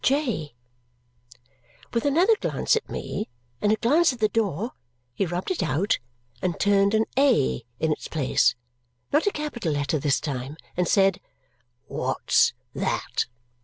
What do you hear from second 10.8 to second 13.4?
said, "What's that?"